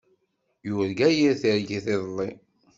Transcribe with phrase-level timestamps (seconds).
[0.67, 2.29] Yurga yir targit iḍelli.